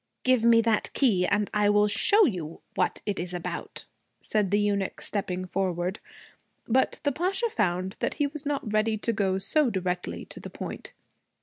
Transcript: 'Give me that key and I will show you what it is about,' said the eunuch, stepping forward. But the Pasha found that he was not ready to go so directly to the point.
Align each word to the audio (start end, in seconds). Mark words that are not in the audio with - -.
'Give 0.23 0.43
me 0.43 0.61
that 0.61 0.89
key 0.95 1.27
and 1.27 1.47
I 1.53 1.69
will 1.69 1.87
show 1.87 2.25
you 2.25 2.61
what 2.73 3.03
it 3.05 3.19
is 3.19 3.35
about,' 3.35 3.85
said 4.19 4.49
the 4.49 4.59
eunuch, 4.59 4.99
stepping 4.99 5.45
forward. 5.45 5.99
But 6.67 6.99
the 7.03 7.11
Pasha 7.11 7.51
found 7.51 7.97
that 7.99 8.15
he 8.15 8.25
was 8.25 8.43
not 8.43 8.73
ready 8.73 8.97
to 8.97 9.13
go 9.13 9.37
so 9.37 9.69
directly 9.69 10.25
to 10.25 10.39
the 10.39 10.49
point. 10.49 10.93